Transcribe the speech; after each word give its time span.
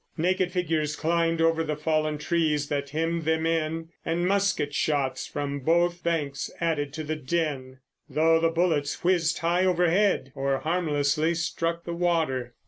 Naked 0.17 0.51
figures 0.51 0.95
climbed 0.95 1.41
over 1.41 1.63
the 1.63 1.75
fallen 1.75 2.17
trees 2.17 2.69
that 2.69 2.89
hemmed 2.89 3.23
them 3.23 3.45
in, 3.45 3.89
and 4.03 4.27
musket 4.27 4.73
shots 4.73 5.27
from 5.27 5.59
both 5.59 6.01
banks 6.01 6.49
added 6.59 6.91
to 6.93 7.03
the 7.03 7.15
din, 7.15 7.77
though 8.09 8.39
the 8.39 8.49
bullets 8.49 9.03
whizzed 9.03 9.37
high 9.37 9.63
overhead 9.63 10.31
or 10.33 10.57
harmlessly 10.57 11.35
struck 11.35 11.83
the 11.83 11.93
water. 11.93 12.55